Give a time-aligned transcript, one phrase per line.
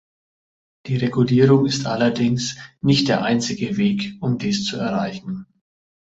[0.87, 5.45] Die Regulierung ist allerdings nicht der einzige Weg, um dies zu erreichen.